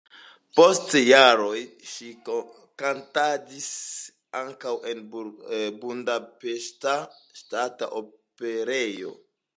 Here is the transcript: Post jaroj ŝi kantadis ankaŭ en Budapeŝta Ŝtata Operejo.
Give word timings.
Post 0.59 0.87
jaroj 0.99 1.59
ŝi 1.89 2.07
kantadis 2.83 3.67
ankaŭ 4.41 4.73
en 4.93 5.03
Budapeŝta 5.85 6.97
Ŝtata 7.43 7.95
Operejo. 8.03 9.19